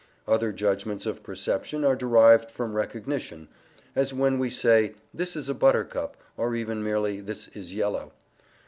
[0.27, 3.49] Other judgments of perception are derived from recognition,
[3.95, 8.11] as when we say "this is a buttercup," or even merely "this is yellow."